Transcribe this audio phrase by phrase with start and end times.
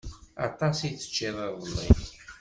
[0.47, 1.87] Aṭas i teččiḍ iḍelli.